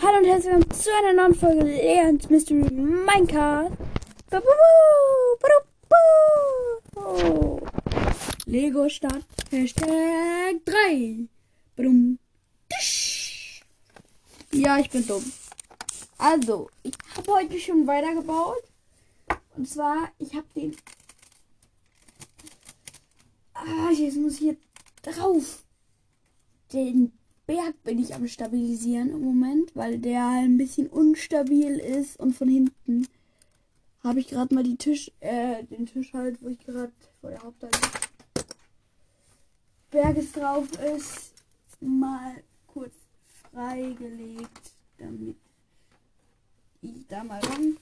Hallo 0.00 0.18
und 0.18 0.26
herzlich 0.26 0.54
willkommen 0.54 0.70
zu 0.70 0.90
einer 0.96 1.12
neuen 1.12 1.34
Folge 1.34 1.64
Leons 1.64 2.30
Mystery 2.30 2.70
Minecraft. 2.70 3.72
Ba. 4.30 4.40
Lego 8.46 8.88
Stadt 8.88 9.24
Hashtag 9.50 10.64
3. 10.64 11.26
Badum. 11.74 12.20
Ja, 14.52 14.78
ich 14.78 14.88
bin 14.88 15.04
dumm. 15.04 15.32
Also, 16.16 16.70
ich 16.84 16.94
habe 17.16 17.32
heute 17.32 17.58
schon 17.58 17.84
weitergebaut. 17.88 18.62
Und 19.56 19.68
zwar, 19.68 20.12
ich 20.18 20.32
habe 20.32 20.46
den. 20.54 20.76
Ah, 23.52 23.90
jetzt 23.90 24.16
muss 24.16 24.34
ich 24.34 24.38
hier 24.38 24.56
drauf. 25.02 25.64
Den 26.72 27.17
Berg 27.48 27.82
bin 27.82 27.98
ich 27.98 28.14
am 28.14 28.28
stabilisieren 28.28 29.08
im 29.08 29.22
Moment, 29.22 29.74
weil 29.74 29.98
der 29.98 30.28
ein 30.28 30.58
bisschen 30.58 30.86
unstabil 30.86 31.78
ist 31.78 32.20
und 32.20 32.34
von 32.34 32.46
hinten 32.46 33.08
habe 34.04 34.20
ich 34.20 34.28
gerade 34.28 34.54
mal 34.54 34.62
die 34.62 34.76
Tisch, 34.76 35.10
äh, 35.20 35.64
den 35.64 35.86
Tisch 35.86 36.12
halt, 36.12 36.42
wo 36.42 36.48
ich 36.48 36.58
gerade 36.58 36.92
vor 37.22 37.30
der 37.30 37.42
Hauptseite 37.42 37.78
Berges 39.90 40.32
drauf 40.32 40.68
ist, 40.94 41.32
mal 41.80 42.34
kurz 42.66 42.92
freigelegt, 43.50 44.72
damit 44.98 45.36
ich 46.82 47.06
da 47.08 47.24
mal 47.24 47.40
ran, 47.40 47.78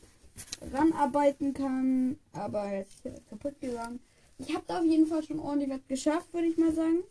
ranarbeiten 0.73 1.53
kann. 1.53 2.17
Aber 2.33 2.73
jetzt 2.73 2.95
ist 2.95 3.07
er 3.07 3.21
kaputt 3.29 3.61
gegangen. 3.61 3.99
Ich 4.39 4.55
habe 4.55 4.65
da 4.69 4.79
auf 4.79 4.85
jeden 4.85 5.09
Fall 5.09 5.25
schon 5.25 5.41
ordentlich 5.41 5.71
was 5.71 5.89
geschafft, 5.89 6.33
würde 6.33 6.47
ich 6.47 6.57
mal 6.57 6.73
sagen 6.73 7.03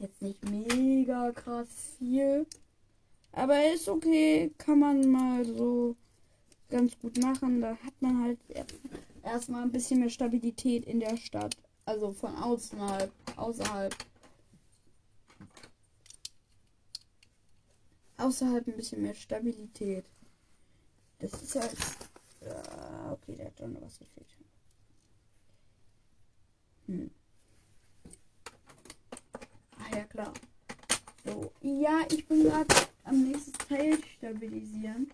jetzt 0.00 0.22
nicht 0.22 0.44
mega 0.48 1.30
krass 1.32 1.68
viel. 1.98 2.46
Aber 3.32 3.72
ist 3.72 3.88
okay, 3.88 4.52
kann 4.58 4.78
man 4.80 5.08
mal 5.08 5.44
so 5.44 5.96
ganz 6.68 6.98
gut 6.98 7.18
machen. 7.18 7.60
Da 7.60 7.76
hat 7.76 8.00
man 8.00 8.22
halt 8.22 8.38
erstmal 9.22 9.62
ein 9.62 9.72
bisschen 9.72 10.00
mehr 10.00 10.08
Stabilität 10.08 10.84
in 10.86 11.00
der 11.00 11.16
Stadt. 11.16 11.56
Also 11.84 12.12
von 12.12 12.34
außerhalb. 12.34 13.12
außerhalb. 13.36 13.94
Außerhalb 18.16 18.66
ein 18.66 18.76
bisschen 18.76 19.02
mehr 19.02 19.14
Stabilität. 19.14 20.04
Das 21.18 21.32
ist 21.42 21.54
halt. 21.54 21.76
Ja, 22.42 23.12
okay, 23.12 23.36
der 23.36 23.46
hat 23.46 23.58
schon 23.58 23.76
was 23.80 23.98
gefehlt. 23.98 24.26
Hm. 26.86 27.10
Ja 29.94 30.04
klar. 30.04 30.32
So, 31.24 31.52
ja, 31.62 32.00
ich 32.10 32.26
bin 32.26 32.44
gerade 32.44 32.74
am 33.04 33.28
nächsten 33.28 33.52
Teil 33.68 33.98
stabilisieren. 34.16 35.10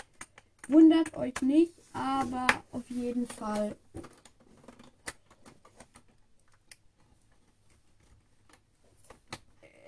Wundert 0.69 1.17
euch 1.17 1.41
nicht, 1.43 1.73
aber 1.93 2.47
auf 2.73 2.89
jeden 2.89 3.27
Fall. 3.27 3.77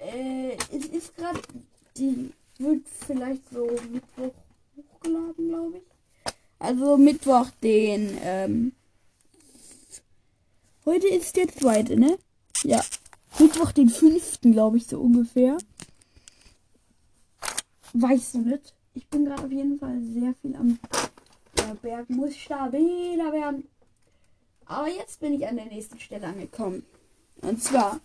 Äh, 0.00 0.56
es 0.72 0.86
ist 0.86 1.16
gerade, 1.16 1.40
die 1.96 2.32
wird 2.58 2.86
vielleicht 3.06 3.48
so 3.50 3.66
Mittwoch 3.90 4.34
hochgeladen, 4.76 5.48
glaube 5.48 5.78
ich. 5.78 5.82
Also 6.58 6.96
Mittwoch 6.96 7.50
den, 7.62 8.18
ähm, 8.22 8.72
heute 10.84 11.08
ist 11.08 11.36
der 11.36 11.48
zweite, 11.48 11.98
ne? 11.98 12.18
Ja, 12.64 12.82
Mittwoch 13.58 13.72
den 13.72 13.88
fünften, 13.88 14.52
glaube 14.52 14.76
ich, 14.76 14.86
so 14.86 15.00
ungefähr. 15.00 15.58
Weißt 17.92 18.34
du 18.34 18.38
nicht? 18.38 18.72
Ich 18.94 19.08
bin 19.08 19.24
gerade 19.24 19.42
auf 19.42 19.50
jeden 19.50 19.80
Fall 19.80 20.00
sehr 20.00 20.32
viel 20.40 20.54
am. 20.54 20.78
Der 21.56 21.74
Berg 21.74 22.08
muss 22.08 22.36
stabiler 22.36 23.32
werden. 23.32 23.68
Aber 24.66 24.88
jetzt 24.88 25.18
bin 25.18 25.32
ich 25.32 25.48
an 25.48 25.56
der 25.56 25.64
nächsten 25.64 25.98
Stelle 25.98 26.28
angekommen. 26.28 26.84
Und 27.42 27.60
zwar. 27.60 27.98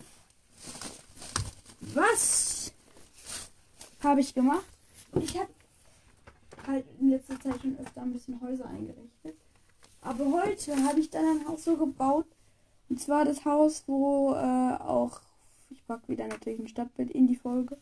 Was 1.80 2.72
habe 4.02 4.22
ich 4.22 4.34
gemacht? 4.34 4.64
Ich 5.20 5.38
habe 5.38 5.50
halt 6.66 6.84
in 6.98 7.10
letzter 7.10 7.38
Zeit 7.38 7.60
schon 7.60 7.78
öfter 7.78 8.02
ein 8.02 8.12
bisschen 8.12 8.40
Häuser 8.40 8.66
eingerichtet. 8.66 9.36
Aber 10.00 10.24
heute 10.32 10.76
habe 10.84 10.98
ich 10.98 11.10
dann 11.10 11.24
ein 11.24 11.46
Haus 11.46 11.62
so 11.62 11.76
gebaut, 11.76 12.26
und 12.88 13.00
zwar 13.00 13.24
das 13.24 13.44
Haus, 13.44 13.84
wo 13.86 14.34
äh, 14.34 14.82
auch, 14.82 15.20
ich 15.74 15.86
packe 15.86 16.08
wieder 16.08 16.26
natürlich 16.26 16.58
ein 16.58 16.68
Stadtbild 16.68 17.10
in 17.10 17.26
die 17.26 17.36
Folge, 17.36 17.76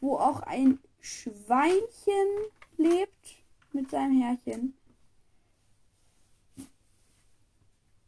wo 0.00 0.16
auch 0.16 0.40
ein 0.40 0.78
Schweinchen 1.00 2.28
lebt 2.76 3.36
mit 3.72 3.90
seinem 3.90 4.20
Herrchen. 4.20 4.74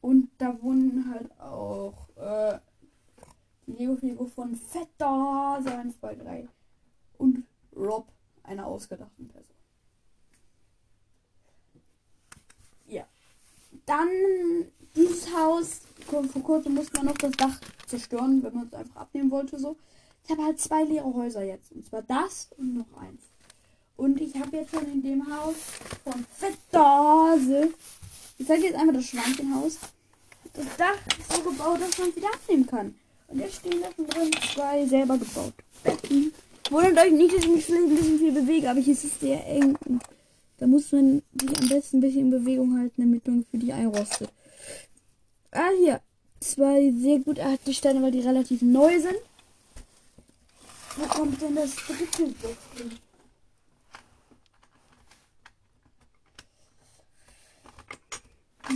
Und 0.00 0.30
da 0.38 0.60
wohnen 0.62 1.12
halt 1.12 1.38
auch 1.40 2.08
äh, 2.16 2.58
die 3.66 3.72
Lego-Figur 3.72 4.28
von 4.28 4.56
Vetter 4.56 5.62
1, 5.64 5.98
2, 6.00 6.14
3 6.14 6.48
und 7.18 7.44
Rob, 7.76 8.08
einer 8.42 8.66
ausgedachten 8.66 9.28
Person. 9.28 9.54
Ja. 12.86 13.06
Dann 13.84 14.08
dieses 14.96 15.32
Haus 15.34 15.82
vor 16.06 16.42
kurzem 16.42 16.74
musste 16.74 16.96
man 16.96 17.06
noch 17.06 17.18
das 17.18 17.32
Dach 17.32 17.60
zerstören, 17.90 18.42
wenn 18.42 18.54
man 18.54 18.66
es 18.68 18.74
einfach 18.74 19.02
abnehmen 19.02 19.30
wollte. 19.30 19.58
So. 19.58 19.76
Ich 20.24 20.30
habe 20.30 20.44
halt 20.44 20.60
zwei 20.60 20.84
leere 20.84 21.12
Häuser 21.12 21.42
jetzt. 21.42 21.72
Und 21.72 21.86
zwar 21.86 22.02
das 22.02 22.48
und 22.56 22.74
noch 22.74 23.00
eins. 23.00 23.22
Und 23.96 24.20
ich 24.20 24.34
habe 24.36 24.56
jetzt 24.56 24.70
schon 24.70 24.90
in 24.90 25.02
dem 25.02 25.26
Haus 25.30 25.56
von 26.04 26.24
Fettase. 26.36 27.68
Ich 28.38 28.46
zeige 28.46 28.64
jetzt 28.64 28.76
einfach 28.76 28.94
das 28.94 29.04
Schweinchenhaus. 29.04 29.78
Das 30.54 30.64
Dach 30.78 30.96
ist 31.18 31.32
so 31.36 31.42
gebaut, 31.42 31.80
dass 31.80 31.98
man 31.98 32.08
es 32.08 32.16
wieder 32.16 32.32
abnehmen 32.32 32.66
kann. 32.66 32.94
Und 33.28 33.38
jetzt 33.40 33.56
stehen 33.56 33.82
da 33.82 34.02
drin 34.02 34.30
zwei 34.54 34.86
selber 34.86 35.18
gebaut. 35.18 35.52
Betten. 35.84 36.32
Wundert 36.70 36.98
euch 37.04 37.12
nicht, 37.12 37.34
dass 37.34 37.44
ich 37.44 37.50
mich 37.50 37.64
vielleicht 37.64 37.84
ein 37.84 37.96
bisschen 37.96 38.18
viel 38.18 38.32
bewege, 38.32 38.70
aber 38.70 38.80
hier 38.80 38.92
ist 38.92 39.04
es 39.04 39.20
sehr 39.20 39.46
eng. 39.46 39.76
Und 39.86 40.02
da 40.58 40.66
muss 40.66 40.90
man 40.92 41.22
sich 41.40 41.60
am 41.60 41.68
besten 41.68 41.98
ein 41.98 42.00
bisschen 42.00 42.20
in 42.20 42.30
Bewegung 42.30 42.78
halten, 42.78 43.02
damit 43.02 43.26
man 43.26 43.44
für 43.50 43.58
die 43.58 43.72
einrostet. 43.72 44.30
Ah, 45.50 45.70
hier. 45.78 46.00
Zwei 46.40 46.90
sehr 46.92 47.18
gut 47.18 47.38
erhaltene 47.38 47.74
Steine, 47.74 48.02
weil 48.02 48.12
die 48.12 48.20
relativ 48.20 48.62
neu 48.62 48.98
sind. 48.98 49.18
Wo 50.96 51.06
kommt 51.06 51.40
denn 51.40 51.54
das 51.54 51.76
dritte 51.76 52.26
Bett 52.26 52.56
hin? 52.74 52.98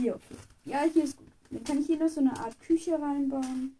Hier. 0.00 0.20
Ja, 0.64 0.82
hier 0.92 1.04
ist 1.04 1.16
gut. 1.16 1.26
Dann 1.50 1.64
kann 1.64 1.80
ich 1.80 1.86
hier 1.86 1.98
noch 1.98 2.08
so 2.08 2.20
eine 2.20 2.38
Art 2.38 2.58
Küche 2.60 2.92
reinbauen. 2.92 3.76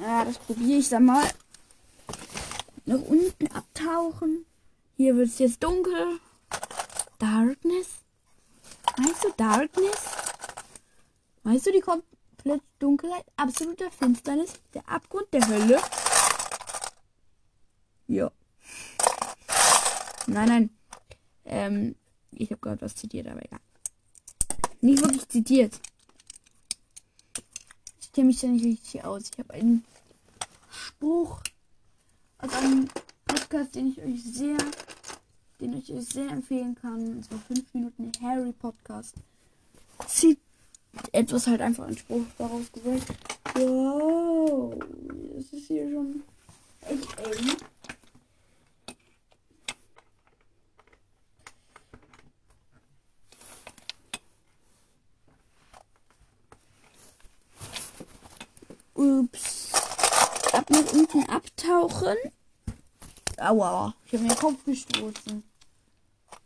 Ja, 0.00 0.24
das 0.24 0.38
probiere 0.38 0.78
ich 0.78 0.88
dann 0.88 1.06
mal. 1.06 1.28
Nach 2.84 3.00
unten 3.00 3.46
abtauchen. 3.48 4.44
Hier 4.96 5.16
wird 5.16 5.28
es 5.28 5.38
jetzt 5.38 5.62
dunkel. 5.62 6.20
Darkness. 7.18 7.88
Meinst 8.96 9.24
du 9.24 9.30
Darkness? 9.36 10.23
Weißt 11.44 11.66
du, 11.66 11.72
die 11.72 11.80
komplette 11.80 12.64
Dunkelheit, 12.78 13.26
absoluter 13.36 13.90
Finsternis, 13.90 14.54
der 14.72 14.88
Abgrund 14.88 15.26
der 15.30 15.46
Hölle. 15.46 15.80
Ja. 18.08 18.32
Nein, 20.26 20.48
nein. 20.48 20.70
Ähm, 21.44 21.96
ich 22.30 22.50
habe 22.50 22.60
gerade 22.62 22.80
was 22.80 22.96
zitiert, 22.96 23.28
aber 23.28 23.44
egal. 23.44 23.60
Nicht 24.80 25.02
wirklich 25.02 25.28
zitiert. 25.28 25.78
Ich 28.00 28.10
kenne 28.12 28.28
mich 28.28 28.40
ja 28.40 28.48
nicht 28.48 28.64
richtig 28.64 29.04
aus. 29.04 29.24
Ich 29.30 29.38
habe 29.38 29.52
einen 29.52 29.84
Spruch 30.70 31.42
aus 32.38 32.54
einem 32.54 32.88
Podcast, 33.26 33.74
den 33.74 33.88
ich 33.88 34.00
euch 34.02 34.24
sehr, 34.24 34.56
den 35.60 35.74
ich 35.74 35.92
euch 35.92 36.06
sehr 36.06 36.30
empfehlen 36.30 36.74
kann. 36.74 37.16
Und 37.16 37.24
zwar 37.26 37.38
5 37.38 37.74
Minuten 37.74 38.12
Harry 38.22 38.52
Podcast. 38.52 39.16
Etwas 41.14 41.46
halt 41.46 41.60
einfach 41.60 41.86
ein 41.86 41.96
Spruch 41.96 42.26
daraus 42.36 42.72
gesagt. 42.72 43.06
Wow, 43.54 44.74
das 45.36 45.44
ist 45.52 45.68
hier 45.68 45.88
schon 45.88 46.24
echt 46.80 47.18
eng. 47.20 47.56
Ups. 58.94 59.70
Ab 60.52 60.68
nach 60.68 60.92
unten 60.92 61.30
abtauchen. 61.30 62.16
Aua, 63.38 63.94
ich 64.04 64.14
habe 64.14 64.24
mir 64.24 64.30
den 64.30 64.38
Kopf 64.38 64.64
gestoßen. 64.64 65.44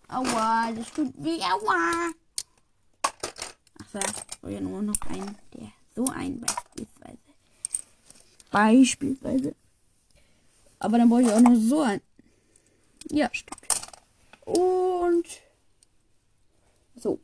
Aua, 0.09 0.73
das 0.73 0.93
tut 0.93 1.15
weh. 1.17 1.41
Aua. 1.41 2.12
Brauche 3.93 4.52
ja 4.52 4.61
nur 4.61 4.82
noch 4.82 5.00
einen, 5.08 5.37
der 5.55 5.73
so 5.94 6.05
ein 6.12 6.40
beispielsweise. 6.40 7.19
Beispielsweise. 8.50 9.55
Aber 10.79 10.99
dann 10.99 11.08
brauche 11.08 11.23
ich 11.23 11.31
auch 11.31 11.40
noch 11.40 11.56
so 11.56 11.82
ein. 11.82 12.00
Ja, 13.11 13.29
stimmt. 13.32 13.67
Und 14.44 15.26
so. 16.96 17.19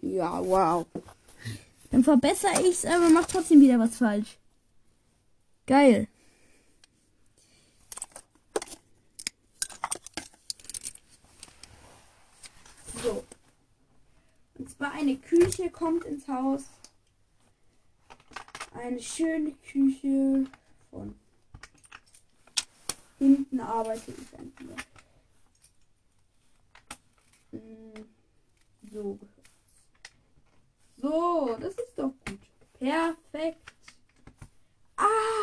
Ja, 0.00 0.44
wow. 0.44 0.86
Dann 1.90 2.04
verbessere 2.04 2.60
ich 2.62 2.84
es, 2.84 2.84
aber 2.84 3.08
mach 3.08 3.26
trotzdem 3.26 3.60
wieder 3.60 3.78
was 3.78 3.96
falsch. 3.96 4.38
Geil. 5.66 6.08
So. 13.02 13.24
Und 14.58 14.70
zwar 14.70 14.87
eine 14.98 15.16
Küche 15.16 15.70
kommt 15.70 16.04
ins 16.04 16.26
Haus. 16.26 16.64
Eine 18.74 19.00
schöne 19.00 19.52
Küche 19.52 20.46
von 20.90 21.14
hinten 23.18 23.60
arbeite 23.60 24.10
ich 24.10 24.28
hier. 24.58 24.76
Hm, 27.52 28.08
so. 28.92 29.18
So, 30.96 31.56
das 31.60 31.74
ist 31.74 31.96
doch 31.96 32.12
gut. 32.26 32.40
Perfekt. 32.80 33.72
Ah! 34.96 35.38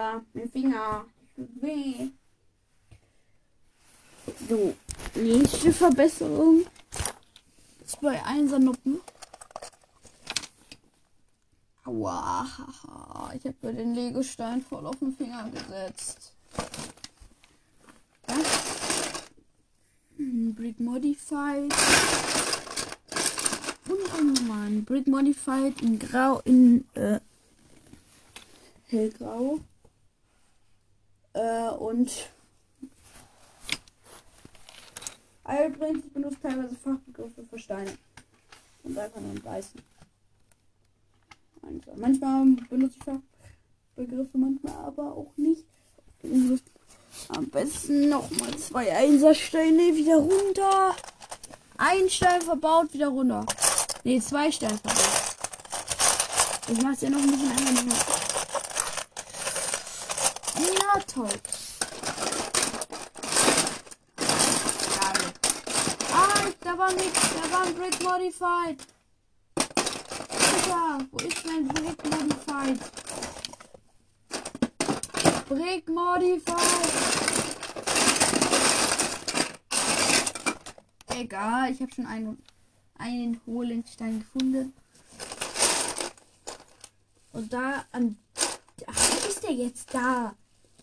Aua, 0.00 0.24
mein 0.32 0.50
Finger. 0.50 1.04
Weh. 1.36 2.08
So, 4.48 4.74
nächste 5.14 5.72
Verbesserung. 5.72 6.64
Zwei 7.84 8.22
Einsernuppen. 8.24 9.00
Aua, 11.84 12.46
haha. 12.46 13.34
Ich 13.34 13.44
habe 13.44 13.56
mir 13.62 13.74
den 13.74 13.94
Legostein 13.94 14.62
voll 14.62 14.86
auf 14.86 14.96
den 15.00 15.14
Finger 15.14 15.50
gesetzt. 15.50 16.32
Das. 18.26 19.24
Brick 20.16 20.80
Modified. 20.80 21.74
Und 23.88 24.14
ein 24.18 24.32
normalen 24.32 24.84
Brick 24.84 25.06
Modified 25.06 25.82
in 25.82 25.98
Grau, 25.98 26.40
in 26.44 26.86
äh, 26.94 27.20
hellgrau. 28.86 29.60
Äh, 31.32 31.68
und 31.70 32.10
Eilprinz 35.44 36.08
benutzt 36.12 36.38
teilweise 36.42 36.76
Fachbegriffe 36.76 37.44
für 37.44 37.58
Steine. 37.58 37.96
Und 38.82 38.98
einfach 38.98 39.20
nur 39.20 39.32
ein 39.32 39.42
Beißen. 39.42 39.80
Also, 41.62 42.00
manchmal 42.00 42.46
benutze 42.68 42.96
ich 42.98 43.04
Fachbegriffe, 43.04 44.38
manchmal 44.38 44.74
aber 44.84 45.12
auch 45.12 45.32
nicht. 45.36 45.64
Am 47.28 47.48
besten 47.48 48.08
nochmal 48.08 48.56
zwei 48.56 48.94
Einsersteine 48.96 49.94
wieder 49.94 50.16
runter. 50.16 50.94
Ein 51.76 52.08
Stein 52.08 52.42
verbaut, 52.42 52.92
wieder 52.92 53.08
runter. 53.08 53.44
Ne, 54.04 54.20
zwei 54.20 54.50
Steine 54.52 54.78
verbaut. 54.78 55.36
Ich 56.68 56.82
mach's 56.82 57.00
ja 57.00 57.10
noch 57.10 57.18
ein 57.18 57.30
bisschen 57.30 57.50
einfacher. 57.50 58.19
Toll. 61.12 61.28
Geil. 64.16 65.32
Ah, 66.12 66.44
da 66.60 66.78
war 66.78 66.92
nichts. 66.92 67.20
Da 67.34 67.50
war 67.50 67.62
ein 67.66 67.74
Brick 67.74 68.00
Modified. 68.04 68.86
Alter, 69.56 71.06
wo 71.10 71.18
ist 71.18 71.44
mein 71.44 71.66
Brick 71.66 72.04
Modified? 72.04 72.78
Brick 75.48 75.88
Modified. 75.88 76.56
Egal, 81.08 81.72
ich 81.72 81.80
habe 81.80 81.92
schon 81.92 82.06
einen, 82.06 82.40
einen 82.98 83.40
Hohlenstein 83.46 84.20
gefunden. 84.20 84.72
Und 87.32 87.52
da 87.52 87.84
an. 87.90 88.16
Ach, 88.86 89.28
ist 89.28 89.42
der 89.42 89.52
jetzt 89.52 89.92
da? 89.92 90.36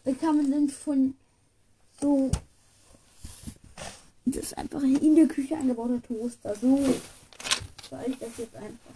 Man 0.07 0.49
denn 0.49 0.69
von 0.69 1.15
so. 1.99 2.31
Das 4.25 4.43
ist 4.43 4.57
einfach 4.57 4.81
ein 4.81 4.95
in 4.95 5.15
der 5.15 5.27
Küche 5.27 5.57
eingebauter 5.57 6.01
Toaster. 6.01 6.55
So. 6.55 6.79
Sag 7.89 8.07
ich 8.07 8.17
das 8.17 8.37
jetzt 8.37 8.55
einfach. 8.55 8.93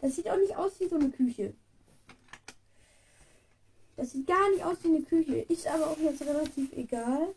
Das 0.00 0.14
sieht 0.14 0.28
auch 0.28 0.36
nicht 0.36 0.56
aus 0.56 0.78
wie 0.78 0.88
so 0.88 0.94
eine 0.94 1.10
Küche. 1.10 1.54
Das 3.96 4.12
sieht 4.12 4.28
gar 4.28 4.50
nicht 4.50 4.64
aus 4.64 4.78
wie 4.82 4.88
eine 4.88 5.02
Küche. 5.02 5.38
Ist 5.40 5.66
aber 5.66 5.88
auch 5.88 5.98
jetzt 5.98 6.22
relativ 6.22 6.72
egal. 6.72 7.34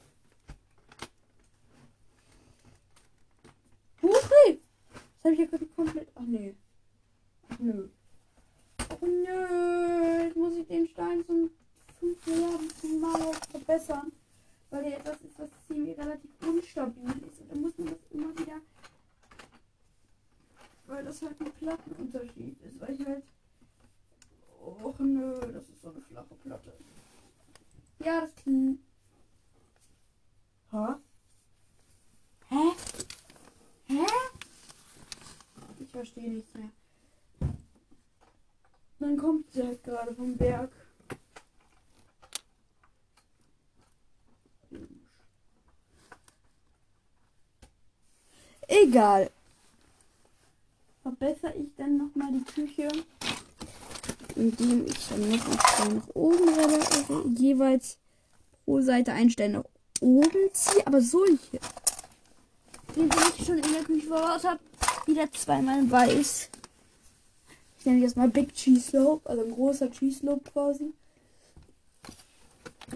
Huchi! 4.03 4.61
Das 4.91 5.23
habe 5.23 5.33
ich 5.33 5.39
ja 5.39 5.45
gerade 5.45 5.65
komplett. 5.75 6.07
Ach 6.13 6.21
nee. 6.27 6.53
Ach 7.49 7.59
nö. 7.59 7.87
Oh 8.99 9.05
nö. 9.05 10.23
Jetzt 10.23 10.37
muss 10.37 10.55
ich 10.55 10.67
den 10.67 10.87
Stein 10.87 11.25
zum 11.25 11.49
5 12.01 12.27
Milliarden 12.27 12.99
Mal 12.99 13.33
verbessern. 13.49 14.11
Weil 14.69 14.83
hier 14.85 14.97
etwas 14.97 15.21
ist, 15.21 15.39
was 15.39 15.49
ziemlich 15.67 15.97
relativ 15.97 16.29
unstabil 16.45 17.09
ist. 17.09 17.41
Und 17.41 17.51
dann 17.51 17.61
muss 17.61 17.77
man 17.77 17.87
das 17.87 17.99
immer 18.11 18.37
wieder 18.37 18.61
weil 20.91 21.05
das 21.05 21.21
halt 21.21 21.39
ein 21.39 21.51
Plattenunterschied 21.53 22.61
ist. 22.61 22.79
Weil 22.79 22.93
ich 22.93 23.05
halt. 23.05 23.23
Och 24.59 24.99
nö, 24.99 25.39
das 25.53 25.69
ist 25.69 25.81
so 25.81 25.89
eine 25.89 26.01
flache 26.01 26.35
Platte. 26.43 26.73
Ja, 27.99 28.21
das 28.21 28.35
klingt. 28.35 28.79
Hä? 30.71 30.95
Hä? 32.49 32.71
Hä? 33.87 34.05
Ich 35.79 35.89
verstehe 35.89 36.29
nichts 36.29 36.53
mehr. 36.53 36.69
Dann 38.99 39.17
kommt 39.17 39.51
sie 39.51 39.63
halt 39.63 39.83
gerade 39.83 40.13
vom 40.13 40.37
Berg. 40.37 40.71
Egal 48.91 49.31
verbessere 51.01 51.53
ich 51.55 51.69
dann 51.77 51.95
nochmal 51.97 52.29
die 52.33 52.43
Küche, 52.43 52.89
indem 54.35 54.85
ich 54.85 55.07
dann 55.07 55.29
noch 55.29 55.47
ein 55.47 55.59
Stein 55.59 55.95
nach 55.95 56.07
oben 56.13 56.49
renne, 56.49 56.73
also 56.73 57.25
jeweils 57.29 57.97
pro 58.65 58.81
Seite 58.81 59.13
einen 59.13 59.29
Stein 59.29 59.53
nach 59.53 59.63
oben 60.01 60.49
ziehe, 60.51 60.85
aber 60.85 60.99
solche, 60.99 61.57
den 62.93 63.09
ich 63.37 63.45
schon 63.45 63.59
in 63.59 63.71
der 63.71 63.83
Küche 63.85 64.07
verbaut 64.07 64.43
habe, 64.43 64.59
wieder 65.05 65.31
zweimal 65.31 65.89
weiß. 65.89 66.49
Ich 67.79 67.85
nenne 67.85 68.01
jetzt 68.01 68.17
mal 68.17 68.27
Big 68.27 68.53
Cheese 68.53 68.89
Slope, 68.89 69.29
also 69.29 69.45
ein 69.45 69.51
großer 69.51 69.89
Cheese 69.89 70.19
Slope 70.19 70.51
quasi. 70.51 70.91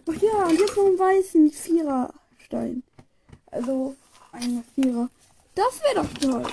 Ach 0.06 0.22
ja, 0.22 0.46
und 0.46 0.60
jetzt 0.60 0.76
noch 0.76 0.88
einen 0.88 1.00
weißen 1.00 1.52
Viererstein. 1.52 2.84
Also 3.50 3.96
ein 4.34 4.62
Vierer. 4.76 5.10
Das 5.56 5.82
wäre 5.82 6.06
doch 6.06 6.14
toll 6.20 6.46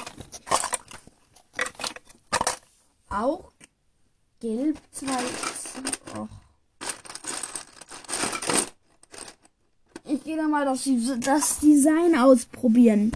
auch 3.12 3.52
gelb 4.40 4.78
zwei. 4.90 5.22
Oh. 6.16 6.28
Ich 10.04 10.24
gehe 10.24 10.36
da 10.36 10.48
mal 10.48 10.64
das, 10.64 10.88
das 11.20 11.60
Design 11.60 12.16
ausprobieren. 12.16 13.12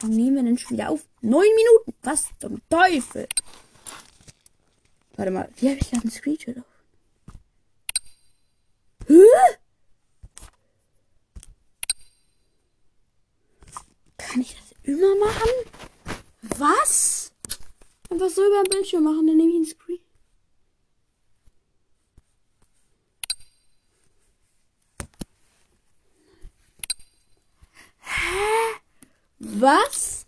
Wann 0.00 0.10
nehmen 0.10 0.36
wir 0.36 0.42
denn 0.42 0.58
schon 0.58 0.76
wieder 0.76 0.90
auf? 0.90 1.04
Neun 1.20 1.48
Minuten. 1.56 1.94
Was 2.02 2.28
zum 2.38 2.60
Teufel? 2.68 3.26
Warte 5.16 5.30
mal, 5.30 5.48
wie 5.56 5.70
habe 5.70 5.78
ich 5.80 5.90
da 5.90 5.98
einen 5.98 6.10
Screenshot 6.10 6.58
auf? 6.58 6.64
Hä? 9.08 9.22
Kann 14.16 14.40
ich 14.40 14.54
das 14.54 14.79
immer 14.90 15.16
machen? 15.16 15.50
Was? 16.58 17.32
Einfach 18.10 18.28
so 18.28 18.44
über 18.44 18.62
den 18.64 18.70
Bildschirm 18.70 19.04
machen, 19.04 19.26
dann 19.26 19.36
nehme 19.36 19.50
ich 19.50 19.56
einen 19.56 19.64
Screen. 19.66 20.00
Hä? 28.00 28.80
Was? 29.38 30.26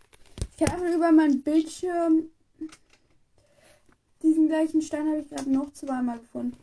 Ich 0.50 0.56
kann 0.58 0.76
einfach 0.76 0.94
über 0.94 1.12
meinen 1.12 1.42
Bildschirm. 1.42 2.30
Diesen 4.22 4.48
gleichen 4.48 4.82
Stein 4.82 5.08
habe 5.08 5.18
ich 5.18 5.28
gerade 5.28 5.50
noch 5.50 5.72
zweimal 5.72 6.18
gefunden. 6.18 6.56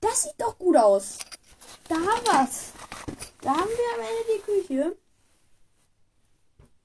Das 0.00 0.22
sieht 0.22 0.34
doch 0.38 0.58
gut 0.58 0.76
aus. 0.76 1.18
Da 1.88 1.96
haben 1.96 2.24
wir's. 2.24 2.72
Da 3.42 3.50
haben 3.50 3.68
wir 3.68 3.94
am 3.94 4.00
Ende 4.00 4.24
die 4.34 4.66
Küche. 4.66 4.96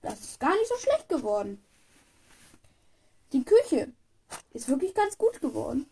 Das 0.07 0.21
ist 0.21 0.39
gar 0.39 0.55
nicht 0.55 0.69
so 0.69 0.77
schlecht 0.77 1.09
geworden. 1.09 1.61
Die 3.33 3.43
Küche 3.43 3.91
ist 4.53 4.69
wirklich 4.69 4.93
ganz 4.93 5.17
gut 5.17 5.41
geworden. 5.41 5.85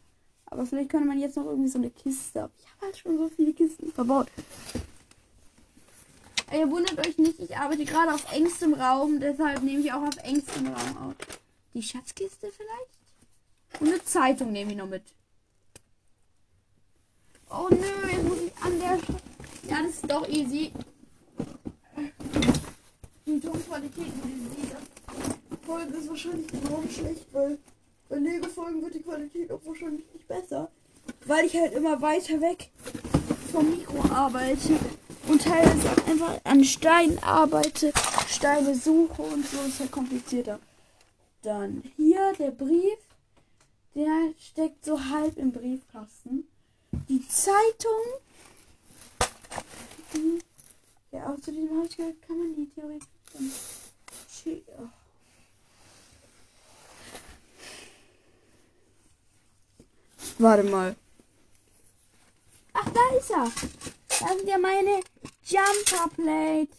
Aber 0.45 0.65
vielleicht 0.65 0.89
könnte 0.89 1.07
man 1.07 1.19
jetzt 1.19 1.35
noch 1.35 1.47
irgendwie 1.47 1.67
so 1.67 1.79
eine 1.79 1.89
Kiste. 1.89 2.49
Ich 2.57 2.65
habe 2.71 2.85
halt 2.85 2.97
schon 2.97 3.17
so 3.17 3.27
viele 3.27 3.51
Kisten 3.51 3.91
verbaut. 3.91 4.27
Ihr 6.53 6.71
wundert 6.71 7.05
euch 7.05 7.17
nicht, 7.17 7.39
ich 7.39 7.57
arbeite 7.57 7.83
gerade 7.83 8.13
auf 8.13 8.31
engstem 8.31 8.75
Raum, 8.75 9.19
deshalb 9.19 9.63
nehme 9.63 9.81
ich 9.81 9.91
auch 9.91 10.03
auf 10.03 10.15
engstem 10.23 10.67
Raum 10.67 11.09
auf. 11.09 11.15
Die 11.73 11.83
Schatzkiste 11.83 12.49
vielleicht? 12.51 13.81
Und 13.81 13.87
eine 13.89 14.05
Zeitung 14.05 14.53
nehme 14.53 14.71
ich 14.71 14.77
noch 14.77 14.87
mit. 14.87 15.03
Oh 17.49 17.67
nö, 17.69 18.09
jetzt 18.09 18.23
muss 18.23 18.39
ich 18.39 18.55
an 18.63 18.79
der. 18.79 18.97
Sch 18.97 19.09
ja, 19.69 19.81
das 19.83 19.95
ist 19.95 20.09
doch 20.09 20.25
easy. 20.29 20.71
Die 23.35 23.41
Tonqualität, 23.41 24.05
ihr 24.05 24.65
seht, 24.65 25.65
Folge 25.65 25.97
ist 25.97 26.07
wahrscheinlich 26.07 26.53
enorm 26.53 26.89
schlecht, 26.89 27.25
weil 27.33 27.57
bei 28.07 28.15
Lego-Folgen 28.15 28.81
wird 28.81 28.95
die 28.95 29.01
Qualität 29.01 29.51
auch 29.51 29.59
wahrscheinlich 29.65 30.05
nicht 30.13 30.25
besser. 30.25 30.71
Weil 31.25 31.45
ich 31.45 31.53
halt 31.53 31.73
immer 31.73 32.01
weiter 32.01 32.39
weg 32.39 32.71
vom 33.51 33.71
Mikro 33.71 33.99
arbeite 34.09 34.79
und 35.27 35.41
teilweise 35.41 35.89
einfach 36.07 36.39
an 36.45 36.63
Steinen 36.63 37.19
arbeite, 37.19 37.91
Steine 38.29 38.73
suche 38.73 39.21
und 39.21 39.45
so 39.45 39.57
ist 39.67 39.81
halt 39.81 39.91
komplizierter. 39.91 40.57
Dann 41.41 41.83
hier 41.97 42.31
der 42.39 42.51
Brief, 42.51 42.99
der 43.95 44.33
steckt 44.39 44.85
so 44.85 44.97
halb 45.09 45.37
im 45.37 45.51
Briefkasten. 45.51 46.47
Die 47.09 47.27
Zeitung. 47.27 48.01
Ja, 51.11 51.33
außerdem 51.33 51.69
habe 51.75 51.85
ich 51.85 51.97
gehört, 51.97 52.21
kann 52.21 52.37
man 52.37 52.55
die 52.55 52.69
theoretisch 52.69 53.09
Warte 60.37 60.63
mal. 60.63 60.95
Ach, 62.73 62.89
da 62.89 63.17
ist 63.17 63.31
er. 63.31 63.51
Da 64.19 64.27
sind 64.37 64.47
ja 64.47 64.57
meine 64.57 65.01
Jumper 65.45 66.09
Plates. 66.13 66.77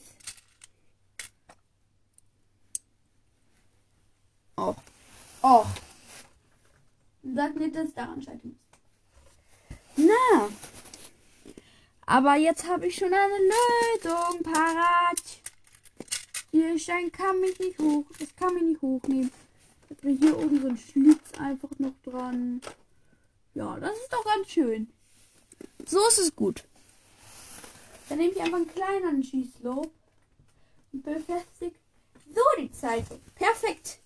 Oh. 4.56 4.74
Oh. 5.42 5.66
Sag 7.34 7.56
nicht, 7.56 7.74
dass 7.74 7.92
daran 7.92 8.22
scheitern 8.22 8.58
Na. 9.96 10.48
Aber 12.06 12.36
jetzt 12.36 12.68
habe 12.68 12.86
ich 12.86 12.94
schon 12.94 13.12
eine 13.12 13.38
Lösung 13.38 14.42
parat. 14.42 15.20
Hier 16.56 16.78
Stein 16.78 17.12
kann 17.12 17.38
mich 17.40 17.58
nicht 17.58 17.78
hoch. 17.78 18.06
Das 18.18 18.34
kann 18.34 18.54
mich 18.54 18.62
nicht 18.62 18.80
hochnehmen. 18.80 19.30
Jetzt 19.90 20.02
wir 20.02 20.14
hier 20.14 20.38
oben 20.38 20.62
so 20.62 20.68
ein 20.68 20.78
Schlitz 20.78 21.38
einfach 21.38 21.68
noch 21.76 21.92
dran. 22.02 22.62
Ja, 23.52 23.78
das 23.78 23.94
ist 23.94 24.10
doch 24.10 24.24
ganz 24.24 24.48
schön. 24.48 24.90
So 25.84 25.98
ist 26.08 26.18
es 26.18 26.34
gut. 26.34 26.64
Dann 28.08 28.16
nehme 28.16 28.32
ich 28.32 28.40
einfach 28.40 28.56
einen 28.56 28.72
kleineren 28.72 29.22
Schießlob 29.22 29.90
und 30.94 31.02
befestigt 31.02 31.76
so 32.34 32.40
die 32.58 32.72
Zeitung. 32.72 33.20
Perfekt. 33.34 33.98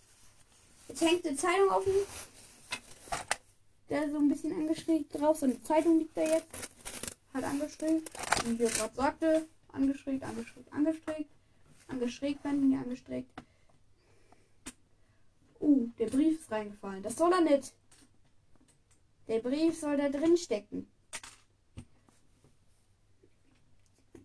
Jetzt 0.89 1.03
hängt 1.03 1.25
die 1.25 1.37
Zeitung 1.37 1.71
auf 1.71 1.85
dem, 1.85 1.95
der 3.91 4.11
so 4.11 4.17
ein 4.17 4.29
bisschen 4.29 4.55
angeschrägt 4.55 5.15
drauf. 5.15 5.39
So 5.39 5.47
eine 5.47 5.63
Zeitung 5.63 6.01
liegt 6.01 6.17
da 6.17 6.23
jetzt. 6.23 6.49
Halt 7.33 7.45
angeschrägt. 7.45 8.11
Wie 8.45 8.65
ich 8.65 8.75
gerade 8.75 8.95
sagte. 8.97 9.47
Angeschrägt, 9.73 10.25
angeschrägt, 10.25 10.73
angeschrägt. 10.73 11.31
Angeschrägt, 11.91 12.45
wenn 12.45 12.69
nicht 12.69 12.79
angestreckt. 12.79 13.31
Uh, 15.61 15.89
der 15.99 16.07
Brief 16.07 16.41
ist 16.41 16.51
reingefallen. 16.51 17.03
Das 17.03 17.17
soll 17.17 17.33
er 17.33 17.43
nicht. 17.43 17.73
Der 19.29 19.41
Brief 19.41 19.79
soll 19.79 19.97
da 19.97 20.09
drin 20.09 20.37
stecken. 20.37 20.91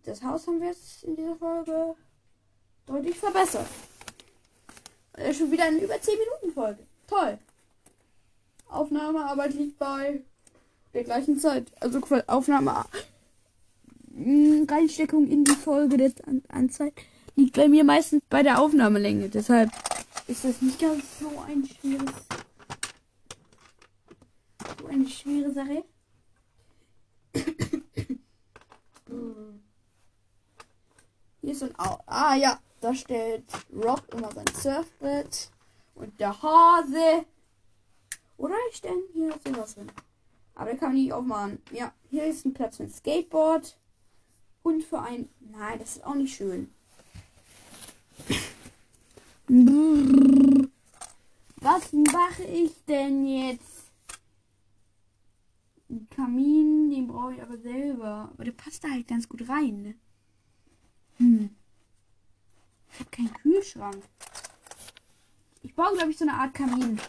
Das 0.04 0.22
Haus 0.22 0.46
haben 0.46 0.60
wir 0.60 0.68
jetzt 0.68 1.04
in 1.04 1.16
dieser 1.16 1.36
Folge 1.36 1.94
deutlich 2.86 3.18
verbessert. 3.18 3.66
Äh, 5.14 5.34
schon 5.34 5.50
wieder 5.50 5.64
eine 5.64 5.78
über 5.78 6.00
10 6.00 6.14
Minuten 6.18 6.54
Folge. 6.54 6.86
Toll. 7.06 7.38
Aufnahmearbeit 8.68 9.54
liegt 9.54 9.78
bei 9.78 10.22
der 10.94 11.04
gleichen 11.04 11.38
Zeit. 11.38 11.70
Also 11.80 12.00
Aufnahme 12.26 12.84
hm, 14.14 14.66
Reinsteckung 14.70 15.26
in 15.26 15.44
die 15.44 15.54
Folge 15.54 15.96
der 15.96 16.12
Anzeit 16.48 16.94
liegt 17.36 17.54
bei 17.54 17.68
mir 17.68 17.84
meistens 17.84 18.22
bei 18.28 18.42
der 18.42 18.60
Aufnahmelänge. 18.60 19.28
Deshalb 19.28 19.70
ist 20.26 20.44
das 20.44 20.60
nicht 20.60 20.80
ganz 20.80 21.04
so 21.20 21.30
ein 21.46 21.64
schweres 21.64 22.14
so 24.80 24.86
eine 24.86 25.08
schwere 25.08 25.52
Sache. 25.52 25.84
Hier 31.40 31.52
ist 31.52 31.62
ein 31.62 31.78
Au 31.78 32.00
Ah 32.06 32.34
ja, 32.34 32.58
da 32.80 32.92
stellt 32.94 33.44
Rob 33.72 34.02
immer 34.12 34.32
sein 34.32 34.46
Surfbrett 34.52 35.50
und 35.94 36.18
der 36.18 36.42
Hase. 36.42 37.24
Oder 38.36 38.56
ich 38.70 38.76
stelle 38.76 39.02
hier 39.12 39.32
sowas 39.46 39.74
drin. 39.74 39.90
Aber 40.54 40.70
der 40.70 40.78
kann 40.78 40.88
man 40.88 40.96
nicht 40.96 41.12
aufmachen. 41.12 41.62
Ja, 41.70 41.92
hier 42.10 42.24
ist 42.24 42.44
ein 42.44 42.54
Platz 42.54 42.78
für 42.78 42.82
ein 42.84 42.90
Skateboard. 42.90 43.78
Und 44.62 44.82
für 44.82 45.00
ein. 45.00 45.28
Nein, 45.38 45.78
das 45.78 45.96
ist 45.96 46.04
auch 46.04 46.16
nicht 46.16 46.34
schön. 46.34 46.74
Was 51.60 51.92
mache 51.92 52.44
ich 52.44 52.72
denn 52.88 53.26
jetzt? 53.26 53.90
Ein 55.88 56.08
Kamin, 56.10 56.90
den 56.90 57.06
brauche 57.06 57.34
ich 57.34 57.42
aber 57.42 57.56
selber. 57.58 58.30
Aber 58.32 58.44
der 58.44 58.52
passt 58.52 58.82
da 58.82 58.88
halt 58.90 59.06
ganz 59.06 59.28
gut 59.28 59.48
rein. 59.48 59.82
Ne? 59.82 59.94
Hm. 61.18 61.50
Ich 62.92 63.00
habe 63.00 63.10
keinen 63.10 63.32
Kühlschrank. 63.34 64.02
Ich 65.62 65.74
baue, 65.74 65.94
glaube 65.96 66.10
ich, 66.10 66.18
so 66.18 66.24
eine 66.24 66.34
Art 66.34 66.54
Kamin. 66.54 67.00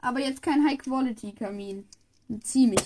Aber 0.00 0.20
jetzt 0.20 0.42
kein 0.42 0.66
High-Quality-Kamin. 0.66 1.86
Ein 2.30 2.42
ziemlich 2.42 2.84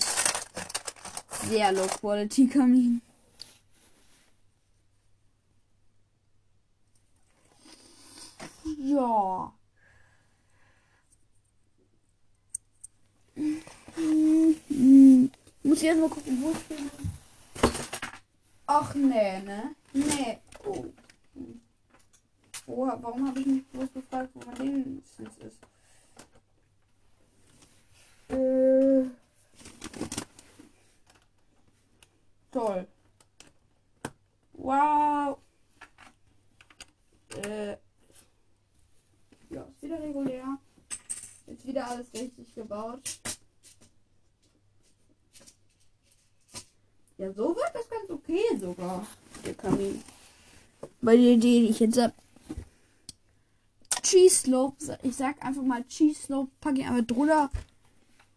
sehr 1.47 1.71
Low-Quality-Kamin. 1.71 3.01
Ja. 9.03 9.53
Muss 15.63 15.81
ich 15.81 15.83
erstmal 15.83 16.09
gucken, 16.09 16.41
wo 16.41 16.51
ich 16.51 16.63
bin. 16.67 16.89
Ach 18.65 18.95
nee, 18.95 19.41
ne? 19.41 19.75
Nee. 19.91 20.39
Oh. 20.65 20.85
oh 22.67 22.87
warum 23.01 23.27
habe 23.27 23.39
ich 23.41 23.45
mich 23.45 23.67
bloß 23.67 23.91
gefragt, 23.93 24.29
wo 24.35 24.39
mein 24.45 24.55
Ding 24.55 25.03
ist? 25.03 25.59
Äh. 28.29 29.09
Toll. 32.51 32.87
Wow. 34.53 35.37
Äh. 37.43 37.75
Ja, 39.53 39.61
ist 39.61 39.83
wieder 39.83 40.01
regulär. 40.01 40.57
Jetzt 41.45 41.67
wieder 41.67 41.82
alles 41.93 42.13
richtig 42.13 42.53
gebaut. 42.55 43.01
Ja, 47.17 47.31
so 47.31 47.55
wird 47.55 47.71
das 47.73 47.89
ganz 47.89 48.09
okay 48.09 48.43
sogar. 48.59 49.05
Der 49.45 49.53
Kamin. 49.53 50.03
Bei 51.01 51.15
der 51.15 51.33
Idee, 51.33 51.61
die 51.61 51.69
ich 51.69 51.79
jetzt 51.79 51.97
hab. 51.97 52.13
Cheese 54.01 54.35
Slope. 54.35 54.97
Ich 55.03 55.15
sag 55.15 55.43
einfach 55.43 55.61
mal 55.63 55.83
Cheese 55.85 56.23
Slope. 56.23 56.51
Packe 56.59 56.79
ich 56.79 56.85
einfach 56.85 57.05
drunter. 57.05 57.49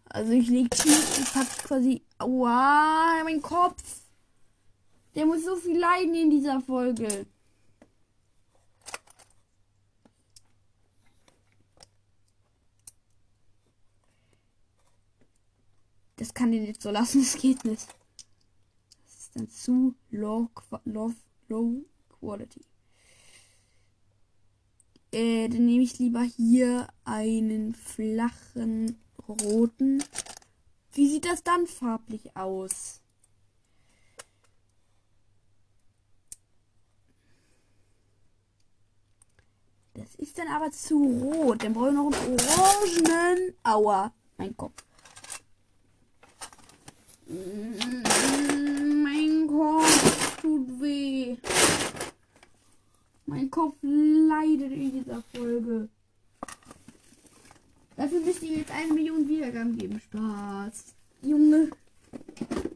Also 0.08 0.32
ich 0.32 0.48
lege 0.48 0.70
Cheese 0.70 1.18
und 1.18 1.32
pack 1.32 1.48
quasi. 1.64 2.02
Aua, 2.18 3.22
mein 3.24 3.42
Kopf. 3.42 3.82
Der 5.14 5.26
muss 5.26 5.44
so 5.44 5.56
viel 5.56 5.78
leiden 5.78 6.14
in 6.14 6.30
dieser 6.30 6.60
Folge. 6.60 7.26
Kann 16.36 16.52
ich 16.52 16.60
nicht 16.60 16.82
so 16.82 16.90
lassen, 16.90 17.20
das 17.22 17.40
geht 17.40 17.64
nicht 17.64 17.88
dann 19.36 19.48
zu 19.48 19.94
low, 20.10 20.48
low, 20.84 21.12
low 21.48 21.84
quality. 22.08 22.62
Äh, 25.12 25.48
dann 25.48 25.66
nehme 25.66 25.84
ich 25.84 25.98
lieber 25.98 26.22
hier 26.22 26.88
einen 27.04 27.74
flachen 27.74 28.98
roten. 29.28 30.02
Wie 30.92 31.08
sieht 31.08 31.26
das 31.26 31.42
dann 31.42 31.66
farblich 31.66 32.36
aus? 32.36 33.00
Das 39.94 40.14
ist 40.16 40.38
dann 40.38 40.48
aber 40.48 40.70
zu 40.70 41.02
rot. 41.02 41.62
Dann 41.62 41.72
brauche 41.72 41.88
ich 41.88 41.94
noch 41.94 42.12
einen 42.12 42.40
orangenen. 42.40 43.54
Aua, 43.62 44.12
mein 44.36 44.56
Kopf. 44.56 44.85
Mein 47.28 48.04
Kopf 49.48 50.40
tut 50.40 50.80
weh. 50.80 51.36
Mein 53.26 53.50
Kopf 53.50 53.74
leidet 53.82 54.70
in 54.70 54.92
dieser 54.92 55.22
Folge. 55.34 55.88
Dafür 57.96 58.20
müsst 58.20 58.42
ihr 58.42 58.58
jetzt 58.58 58.70
eine 58.70 58.92
Million 58.92 59.28
Wiedergaben 59.28 59.76
geben. 59.76 60.00
Spaß. 60.00 60.94
Junge. 61.22 61.70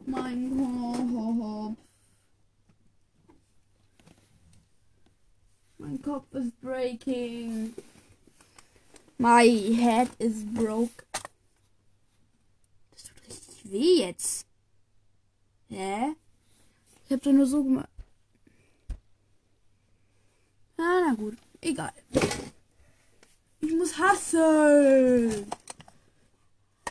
Mein 0.06 0.56
Kopf. 0.56 1.76
Mein 5.78 6.02
Kopf 6.02 6.34
ist 6.34 6.60
breaking. 6.60 7.72
My 9.18 9.46
head 9.46 10.08
is 10.18 10.44
broke. 10.44 11.04
Weh 13.70 14.00
jetzt. 14.00 14.46
Hä? 15.68 16.16
Ich 17.04 17.12
hab 17.12 17.22
doch 17.22 17.30
nur 17.30 17.46
so 17.46 17.62
gemacht. 17.62 17.88
Ah, 20.76 21.06
na 21.06 21.14
gut. 21.14 21.36
Egal. 21.60 21.92
Ich 23.60 23.72
muss 23.72 23.96
hassen. 23.96 25.46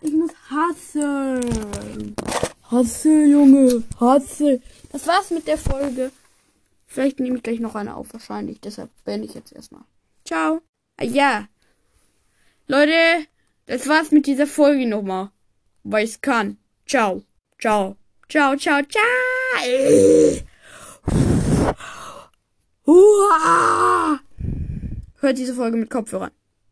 Ich 0.01 0.13
muss 0.13 0.31
hassen. 0.49 2.15
Hasse, 2.71 3.25
Junge. 3.25 3.83
Hasse. 3.99 4.61
Das 4.93 5.05
war's 5.05 5.31
mit 5.31 5.47
der 5.47 5.57
Folge. 5.57 6.13
Vielleicht 6.85 7.19
nehme 7.19 7.37
ich 7.37 7.43
gleich 7.43 7.59
noch 7.59 7.75
eine 7.75 7.95
auf, 7.95 8.13
wahrscheinlich. 8.13 8.61
Deshalb 8.61 8.89
beende 9.03 9.27
ich 9.27 9.33
jetzt 9.33 9.51
erstmal. 9.51 9.83
Ciao. 10.23 10.61
Ah, 10.95 11.03
ja. 11.03 11.49
Leute, 12.67 13.27
das 13.65 13.85
war's 13.87 14.11
mit 14.11 14.27
dieser 14.27 14.47
Folge 14.47 14.87
nochmal. 14.87 15.31
Weil 15.83 16.05
ich's 16.05 16.21
kann. 16.21 16.57
Ciao. 16.89 17.21
Ciao. 17.59 17.97
Ciao, 18.27 18.55
ciao, 18.55 18.81
ciao. 18.81 19.03
Hört 25.21 25.37
diese 25.37 25.53
Folge 25.53 25.77
mit 25.77 25.91
Kopfhörern. 25.91 26.31